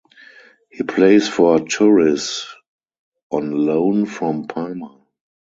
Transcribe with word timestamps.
He 0.71 0.81
plays 0.81 1.27
for 1.29 1.59
Turris 1.59 2.47
on 3.29 3.51
loan 3.67 4.07
from 4.07 4.47
Parma. 4.47 4.97